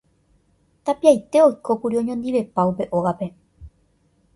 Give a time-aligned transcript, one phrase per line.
[0.85, 3.27] tapiaite oikókuri oñondivepa upe ógape.